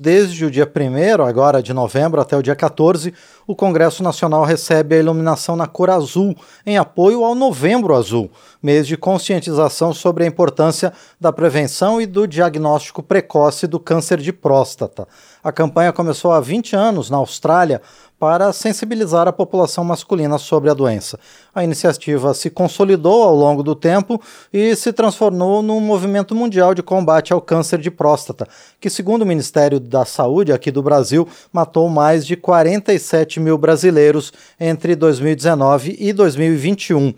[0.00, 3.12] Desde o dia 1 agora de novembro, até o dia 14,
[3.48, 8.30] o Congresso Nacional recebe a iluminação na cor azul, em apoio ao Novembro Azul,
[8.62, 14.32] mês de conscientização sobre a importância da prevenção e do diagnóstico precoce do câncer de
[14.32, 15.08] próstata.
[15.48, 17.80] A campanha começou há 20 anos na Austrália
[18.18, 21.18] para sensibilizar a população masculina sobre a doença.
[21.54, 24.20] A iniciativa se consolidou ao longo do tempo
[24.52, 28.46] e se transformou num movimento mundial de combate ao câncer de próstata,
[28.78, 34.34] que, segundo o Ministério da Saúde aqui do Brasil, matou mais de 47 mil brasileiros
[34.60, 37.14] entre 2019 e 2021.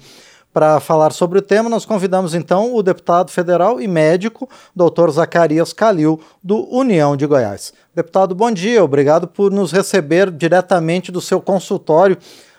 [0.53, 5.73] Para falar sobre o tema, nós convidamos então o deputado federal e médico, doutor Zacarias
[5.73, 7.73] Calil, do União de Goiás.
[7.95, 12.19] Deputado, bom dia, obrigado por nos receber diretamente do seu consultório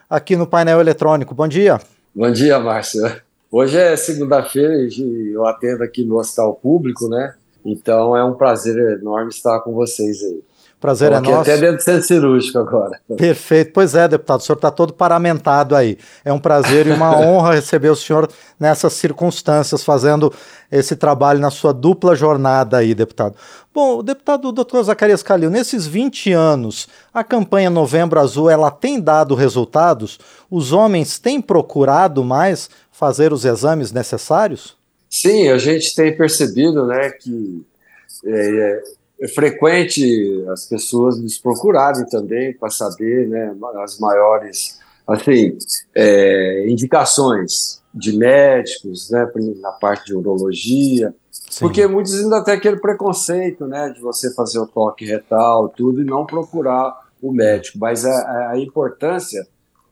[0.10, 1.36] aqui no painel eletrônico.
[1.36, 1.82] Bom dia.
[2.16, 3.02] Bom dia, Márcio.
[3.52, 7.36] Hoje é segunda-feira e eu atendo aqui no Hospital Público, né?
[7.66, 10.42] Então é um prazer enorme estar com vocês aí.
[10.82, 11.52] Prazer Estou é nosso.
[11.52, 13.00] Até dentro do centro cirúrgico agora.
[13.16, 13.72] Perfeito.
[13.72, 15.96] Pois é, deputado, o senhor está todo paramentado aí.
[16.26, 18.28] É um prazer e uma honra receber o senhor
[18.60, 20.34] nessas circunstâncias, fazendo
[20.72, 23.36] esse trabalho na sua dupla jornada aí, deputado.
[23.72, 29.00] Bom, o deputado doutor Zacarias Calil, nesses 20 anos, a campanha Novembro Azul, ela tem
[29.00, 30.20] dado resultados?
[30.50, 34.76] Os homens têm procurado mais fazer os exames necessários?
[35.08, 37.64] Sim, a gente tem percebido né, que
[38.26, 45.58] é, é é frequente as pessoas nos procurarem também para saber né, as maiores assim,
[45.94, 51.60] é, indicações de médicos né, na parte de urologia, Sim.
[51.60, 56.06] porque muitos ainda têm aquele preconceito né, de você fazer o toque retal tudo e
[56.06, 59.46] não procurar o médico, mas a, a importância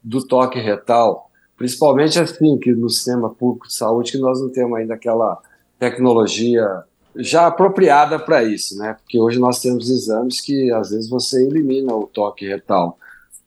[0.04, 4.80] do toque retal, principalmente assim, que no sistema público de saúde, que nós não temos
[4.80, 5.40] ainda aquela
[5.78, 6.84] tecnologia
[7.16, 8.96] já apropriada para isso, né?
[9.02, 12.98] Porque hoje nós temos exames que às vezes você elimina o toque retal,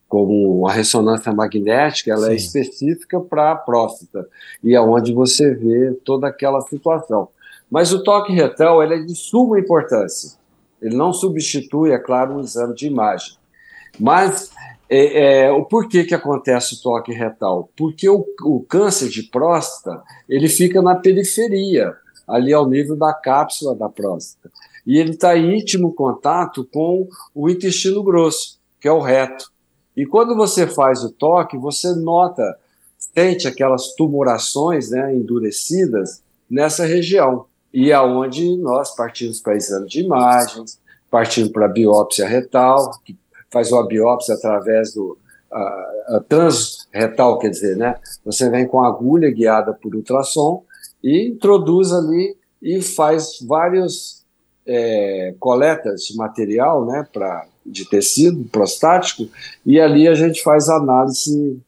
[0.09, 2.33] como a ressonância magnética, ela é Sim.
[2.33, 4.29] é específica para a próstata
[4.63, 7.29] e é onde você vê toda aquela situação.
[7.71, 10.39] Mas o toque retal ele é de suma importância.
[10.81, 13.37] Ele não substitui, é claro, um exame de imagem.
[13.99, 14.51] Mas
[14.91, 17.71] é, é, o porquê que acontece o toque retal?
[17.75, 21.97] Porque o, o câncer de próstata ele fica na periferia
[22.27, 24.51] ali ao nível da cápsula da próstata.
[24.87, 29.51] E ele está em íntimo contato com o intestino grosso, que é o reto.
[29.97, 32.59] E quando você faz o toque, você nota,
[32.99, 37.47] sente aquelas tumorações né, endurecidas nessa região.
[37.73, 40.79] E aonde é nós partimos para exame de imagens,
[41.11, 43.17] partimos para biópsia retal, que
[43.51, 45.17] faz uma biópsia através do
[45.51, 47.97] a, a transretal, quer dizer, né?
[48.25, 50.65] Você vem com agulha guiada por ultrassom
[51.03, 54.25] e introduz ali e faz várias
[54.67, 59.29] é, coletas de material, né, pra, de tecido prostático,
[59.67, 61.61] e ali a gente faz análise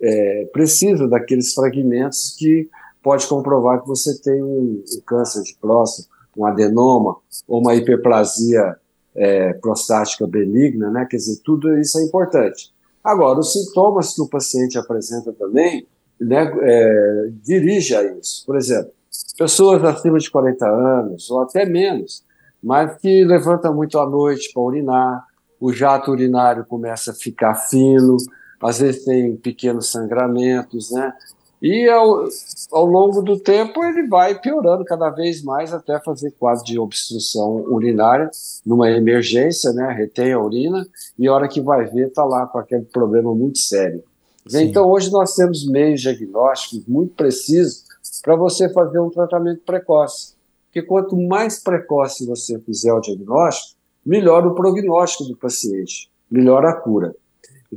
[0.00, 2.68] é, precisa daqueles fragmentos que
[3.02, 7.16] pode comprovar que você tem um, um câncer de próstata, um adenoma
[7.46, 8.76] ou uma hiperplasia
[9.14, 11.06] é, prostática benigna, né?
[11.10, 12.72] Quer dizer, tudo isso é importante.
[13.02, 15.86] Agora, os sintomas que o paciente apresenta também
[16.20, 18.44] né, é, dirige a isso.
[18.46, 18.92] Por exemplo,
[19.36, 22.24] pessoas acima de 40 anos, ou até menos,
[22.62, 25.24] mas que levantam muito à noite para urinar,
[25.60, 28.16] o jato urinário começa a ficar fino,
[28.60, 31.12] às vezes tem pequenos sangramentos, né?
[31.60, 32.28] E ao,
[32.70, 37.64] ao longo do tempo ele vai piorando cada vez mais até fazer quadro de obstrução
[37.66, 38.30] urinária
[38.64, 39.92] numa emergência, né?
[39.92, 40.86] Retém a urina
[41.18, 44.04] e a hora que vai ver está lá com aquele problema muito sério.
[44.48, 44.64] Sim.
[44.64, 47.84] Então, hoje nós temos meios diagnósticos muito precisos
[48.22, 50.34] para você fazer um tratamento precoce.
[50.66, 56.72] Porque quanto mais precoce você fizer o diagnóstico, melhor o prognóstico do paciente, melhor a
[56.72, 57.14] cura.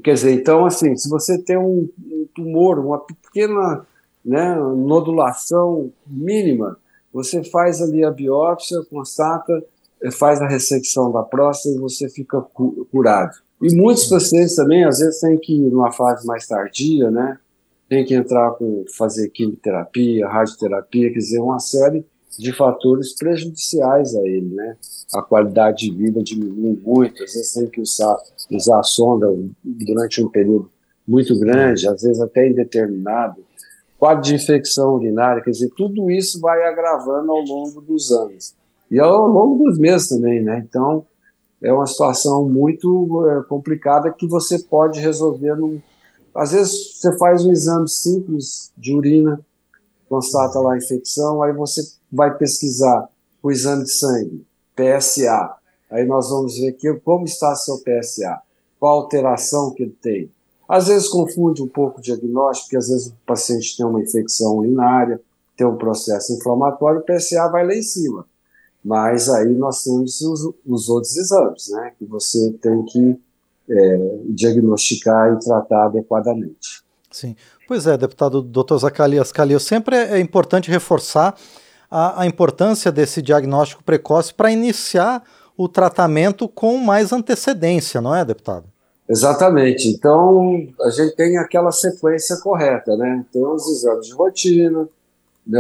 [0.04, 3.86] Quer dizer, então, assim, se você tem um, um tumor, uma pequena
[4.24, 6.78] né, nodulação mínima,
[7.14, 9.64] você faz ali a biópsia, constata,
[10.14, 12.42] faz a ressecção da próstata e você fica
[12.90, 13.36] curado.
[13.62, 17.38] E muitos pacientes também, às vezes, têm que ir numa fase mais tardia, né?
[17.88, 22.06] Tem que entrar com fazer quimioterapia, radioterapia, quer dizer, uma série
[22.40, 24.78] de fatores prejudiciais a ele, né?
[25.14, 28.18] A qualidade de vida diminui muito, às vezes tem que usar,
[28.50, 29.28] usar a sonda
[29.64, 30.72] durante um período
[31.08, 33.44] muito grande, às vezes até indeterminado.
[34.00, 38.56] Quadro de infecção urinária, quer dizer, tudo isso vai agravando ao longo dos anos.
[38.90, 40.66] E ao longo dos meses também, né?
[40.68, 41.06] Então,
[41.62, 45.56] é uma situação muito é, complicada que você pode resolver.
[45.56, 45.80] Num...
[46.34, 49.40] Às vezes você faz um exame simples de urina,
[50.10, 51.82] constata lá a infecção, aí você
[52.12, 53.08] vai pesquisar
[53.42, 55.56] o exame de sangue, PSA.
[55.90, 58.42] Aí nós vamos ver que, como está seu PSA,
[58.80, 60.32] qual alteração que ele tem.
[60.68, 64.58] Às vezes confunde um pouco o diagnóstico, porque às vezes o paciente tem uma infecção
[64.58, 65.22] urinária,
[65.56, 68.26] tem um processo inflamatório, o PSA vai lá em cima.
[68.84, 73.20] Mas aí nós temos os, os outros exames, né, que você tem que
[73.70, 76.84] é, diagnosticar e tratar adequadamente.
[77.12, 77.36] Sim.
[77.68, 78.78] Pois é, deputado Dr.
[78.78, 81.36] Zacarias Calil, sempre é importante reforçar
[81.90, 85.24] a, a importância desse diagnóstico precoce para iniciar
[85.58, 88.66] o tratamento com mais antecedência, não é, deputado?
[89.08, 89.90] Exatamente.
[89.90, 93.26] Então, a gente tem aquela sequência correta, né?
[93.32, 94.88] Tem os exames de rotina.
[95.46, 95.60] Né?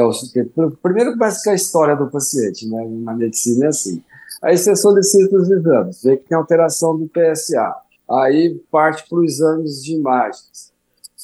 [0.81, 2.85] Primeiro começa com a história do paciente, né?
[2.89, 4.03] Na medicina é assim.
[4.41, 7.75] Aí você solicita os exames, vê que tem alteração do PSA.
[8.09, 10.71] Aí parte para os exames de imagens.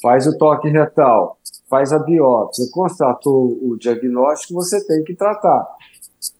[0.00, 1.38] Faz o toque retal,
[1.68, 5.66] faz a biópsia, constatou o diagnóstico, você tem que tratar.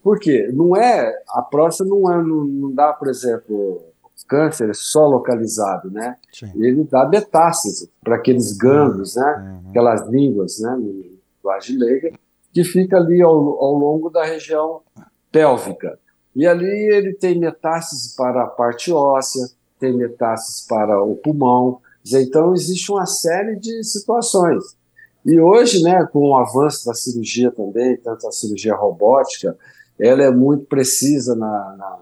[0.02, 0.50] Por quê?
[0.52, 3.82] Não é, a próstata não, é, não, não dá, por exemplo,
[4.28, 6.16] câncer só localizado, né?
[6.32, 6.52] Sim.
[6.56, 9.60] Ele dá metástase para aqueles gânglios, né?
[9.64, 9.70] Uhum.
[9.70, 10.78] Aquelas línguas, né?
[11.38, 12.12] Linguagem leiga,
[12.52, 14.82] que fica ali ao, ao longo da região
[15.30, 15.98] pélvica.
[16.34, 19.48] E ali ele tem metástase para a parte óssea,
[19.78, 21.80] tem metástase para o pulmão.
[22.06, 24.76] Então, existe uma série de situações.
[25.24, 29.56] E hoje, né, com o avanço da cirurgia também, tanto a cirurgia robótica,
[29.98, 31.98] ela é muito precisa na, na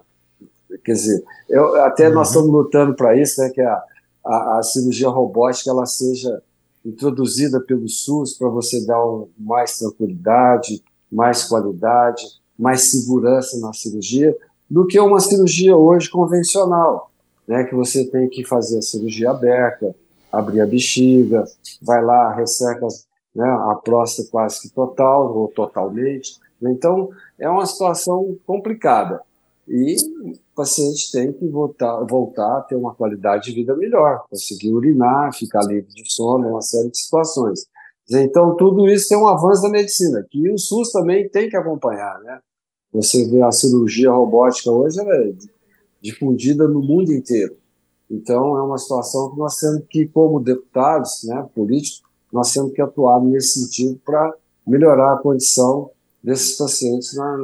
[0.84, 2.14] quer dizer, eu, até uhum.
[2.14, 3.82] nós estamos lutando para isso, né, que a,
[4.24, 6.42] a, a, cirurgia robótica ela seja
[6.86, 12.22] introduzida pelo SUS para você dar um, mais tranquilidade, mais qualidade,
[12.56, 14.36] mais segurança na cirurgia
[14.70, 17.10] do que uma cirurgia hoje convencional,
[17.46, 19.94] né, que você tem que fazer a cirurgia aberta,
[20.30, 21.44] abrir a bexiga,
[21.82, 22.86] vai lá, resseca
[23.34, 26.38] né, a próstata quase que total ou totalmente.
[26.62, 29.20] Então, é uma situação complicada.
[29.68, 34.72] E o paciente tem que voltar, voltar a ter uma qualidade de vida melhor, conseguir
[34.72, 37.66] urinar, ficar livre de sono, uma série de situações.
[38.08, 42.20] Então, tudo isso tem um avanço da medicina, que o SUS também tem que acompanhar.
[42.20, 42.38] Né?
[42.92, 45.32] Você vê a cirurgia robótica hoje, ela é
[46.00, 47.56] difundida no mundo inteiro.
[48.08, 52.02] Então, é uma situação que nós temos que, como deputados, né, políticos,
[52.32, 54.32] nós temos que atuar nesse sentido para
[54.64, 55.90] melhorar a condição
[56.26, 57.37] desses pacientes na,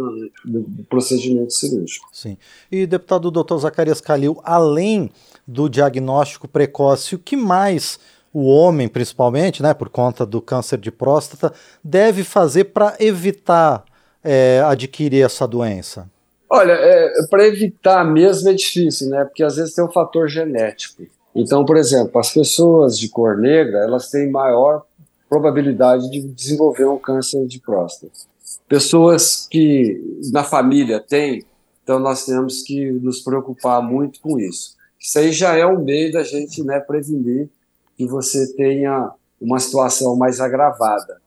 [0.44, 2.08] no, procedimento cirúrgico.
[2.12, 2.37] Sim.
[2.70, 3.58] E, deputado Dr.
[3.58, 5.08] Zacarias Calil, além
[5.46, 8.00] do diagnóstico precoce, o que mais
[8.34, 11.52] o homem, principalmente, né, por conta do câncer de próstata,
[11.84, 13.84] deve fazer para evitar
[14.25, 16.11] é, adquirir essa doença?
[16.50, 19.25] Olha, é, para evitar mesmo é difícil, né?
[19.25, 21.05] Porque às vezes tem um fator genético.
[21.34, 24.82] Então, por exemplo, as pessoas de cor negra, elas têm maior
[25.29, 28.31] probabilidade de desenvolver um câncer de próstata.
[28.68, 30.00] Pessoas que
[30.32, 31.44] na família têm,
[31.82, 34.76] então nós temos que nos preocupar muito com isso.
[34.98, 37.48] Isso aí já é um meio da gente né, prevenir
[37.96, 41.20] que você tenha uma situação mais agravada.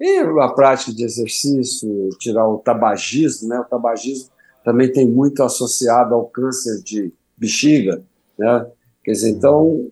[0.00, 3.58] E a prática de exercício, tirar o tabagismo, né?
[3.58, 4.30] O tabagismo
[4.62, 8.02] também tem muito associado ao câncer de bexiga,
[8.38, 8.66] né?
[9.02, 9.88] Quer dizer, então,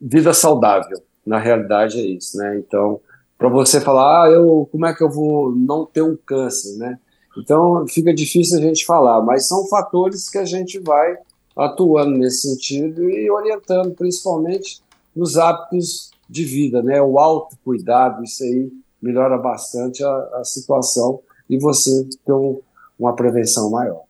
[0.00, 2.58] vida saudável, na realidade é isso, né?
[2.58, 3.00] Então,
[3.38, 6.98] para você falar, ah, eu, como é que eu vou não ter um câncer, né?
[7.38, 11.16] Então, fica difícil a gente falar, mas são fatores que a gente vai
[11.56, 14.82] atuando nesse sentido e orientando, principalmente
[15.14, 17.00] nos hábitos de vida, né?
[17.00, 22.60] O autocuidado, isso aí melhora bastante a, a situação e você ter um,
[22.98, 24.02] uma prevenção maior.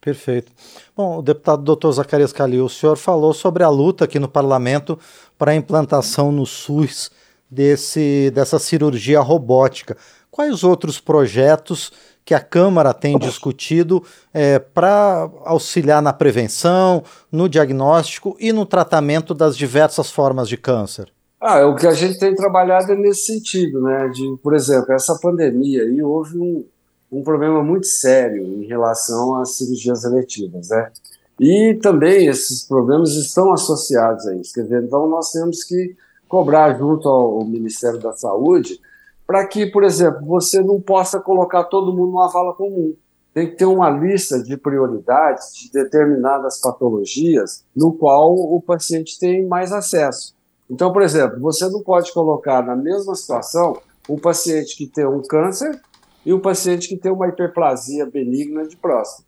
[0.00, 0.52] Perfeito.
[0.94, 1.90] Bom, o deputado Dr.
[1.90, 4.98] Zacarias Calil, o senhor falou sobre a luta aqui no parlamento
[5.36, 7.10] para a implantação no SUS
[7.50, 9.96] desse, dessa cirurgia robótica.
[10.30, 11.92] Quais outros projetos
[12.24, 14.02] que a Câmara tem discutido
[14.34, 21.12] é, para auxiliar na prevenção, no diagnóstico e no tratamento das diversas formas de câncer?
[21.40, 24.08] Ah, o que a gente tem trabalhado é nesse sentido, né?
[24.08, 26.64] De, por exemplo, essa pandemia aí houve um,
[27.12, 30.90] um problema muito sério em relação às cirurgias eletivas, né?
[31.38, 34.52] E também esses problemas estão associados a isso.
[34.52, 35.94] Quer dizer, então nós temos que
[36.28, 38.80] cobrar junto ao Ministério da Saúde
[39.26, 42.94] para que, por exemplo, você não possa colocar todo mundo numa vala comum.
[43.34, 49.46] Tem que ter uma lista de prioridades de determinadas patologias no qual o paciente tem
[49.46, 50.34] mais acesso.
[50.70, 53.78] Então, por exemplo, você não pode colocar na mesma situação
[54.08, 55.78] um paciente que tem um câncer
[56.24, 59.24] e um paciente que tem uma hiperplasia benigna de próstata.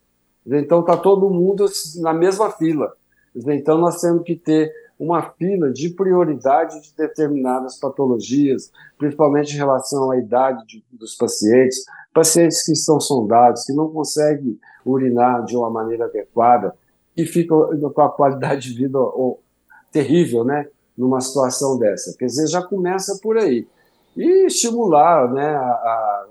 [0.46, 2.92] Então, está todo mundo na mesma fila.
[3.34, 10.10] Então, nós temos que ter uma fila de prioridade de determinadas patologias, principalmente em relação
[10.10, 15.70] à idade de, dos pacientes, pacientes que estão sondados, que não conseguem urinar de uma
[15.70, 16.74] maneira adequada.
[17.14, 19.40] que ficam com a qualidade de vida ou,
[19.92, 20.66] terrível, né?
[20.96, 22.16] Numa situação dessa.
[22.18, 23.66] Quer dizer, já começa por aí.
[24.16, 25.46] E estimular, né?
[25.46, 26.26] A, a,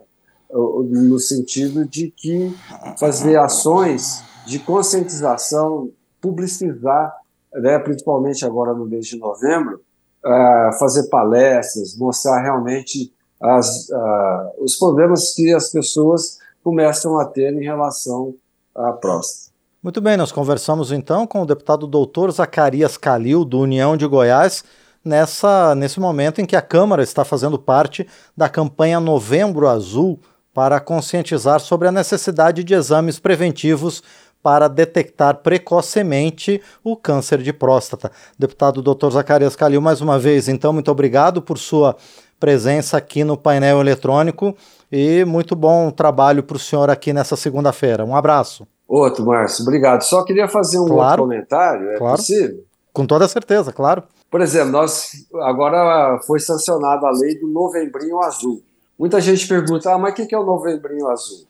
[0.50, 2.54] no sentido de que
[2.98, 7.14] fazer ações de conscientização, publicizar,
[7.54, 9.82] né, principalmente agora no mês de novembro,
[10.26, 17.54] uh, fazer palestras, mostrar realmente as, uh, os problemas que as pessoas começam a ter
[17.54, 18.34] em relação
[18.76, 19.48] à próstata.
[19.82, 24.64] Muito bem, nós conversamos então com o deputado doutor Zacarias Calil, do União de Goiás,
[25.06, 30.20] nessa, nesse momento em que a Câmara está fazendo parte da campanha Novembro Azul
[30.54, 34.02] para conscientizar sobre a necessidade de exames preventivos
[34.48, 38.10] para detectar precocemente o câncer de próstata.
[38.40, 39.10] Deputado Dr.
[39.10, 41.98] Zacarias Calil, mais uma vez, então, muito obrigado por sua
[42.40, 44.56] presença aqui no painel eletrônico
[44.90, 48.06] e muito bom trabalho para o senhor aqui nessa segunda-feira.
[48.06, 48.66] Um abraço.
[48.88, 50.04] Outro, Márcio, obrigado.
[50.04, 52.16] Só queria fazer um claro, outro comentário, é claro.
[52.16, 52.64] possível?
[52.94, 54.04] Com toda certeza, claro.
[54.32, 55.10] Por exemplo, nós
[55.42, 58.64] agora foi sancionada a lei do novembrinho azul.
[58.98, 61.46] Muita gente pergunta, ah, mas o que é o novembrinho azul?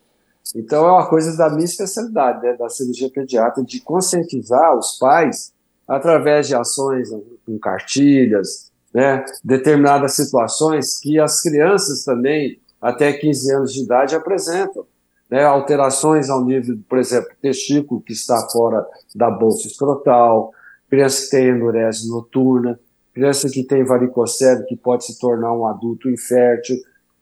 [0.56, 5.51] Então é uma coisa da minha especialidade, né, da cirurgia pediátrica, de conscientizar os pais
[5.88, 7.10] através de ações
[7.46, 14.86] com cartilhas, né, determinadas situações que as crianças também, até 15 anos de idade, apresentam.
[15.30, 20.54] Né, alterações ao nível, por exemplo, testículo que está fora da bolsa escrotal,
[20.89, 22.80] criança que tem endurese noturna,
[23.13, 26.77] criança que tem varicocele, que pode se tornar um adulto infértil,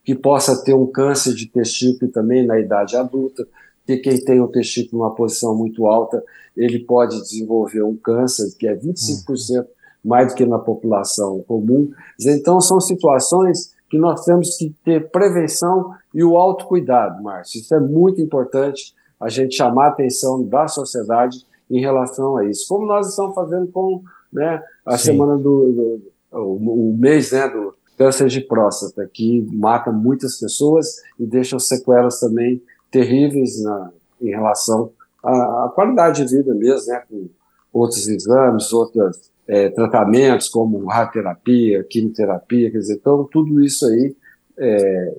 [0.05, 3.45] que possa ter um câncer de testículo também na idade adulta,
[3.85, 6.24] que quem tem o testículo numa posição muito alta,
[6.55, 9.65] ele pode desenvolver um câncer que é 25%
[10.03, 11.91] mais do que na população comum.
[12.21, 17.59] Então, são situações que nós temos que ter prevenção e o autocuidado, Márcio.
[17.59, 22.67] Isso é muito importante, a gente chamar a atenção da sociedade em relação a isso.
[22.67, 25.05] Como nós estamos fazendo com né, a Sim.
[25.05, 30.97] semana do, do o, o, mês né, do câncer de próstata, que mata muitas pessoas
[31.19, 32.61] e deixa sequelas também
[32.91, 34.91] terríveis na, em relação
[35.23, 37.27] à, à, qualidade de vida mesmo, né, com
[37.73, 44.15] outros exames, outros é, tratamentos como radioterapia, quimioterapia, quer dizer, então tudo isso aí
[44.57, 45.13] é,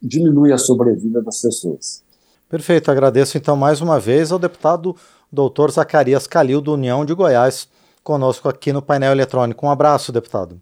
[0.00, 2.02] diminui a sobrevida das pessoas.
[2.48, 4.94] Perfeito, agradeço então mais uma vez ao deputado
[5.32, 7.66] doutor Zacarias Calil, do União de Goiás,
[8.04, 9.64] conosco aqui no painel eletrônico.
[9.64, 10.60] Um abraço, deputado.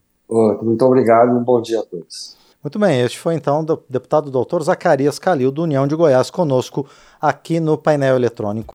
[0.62, 2.38] Muito obrigado e um bom dia a todos.
[2.62, 6.86] Muito bem, este foi então o deputado doutor Zacarias Calil, do União de Goiás, conosco
[7.18, 8.68] aqui no painel eletrônico.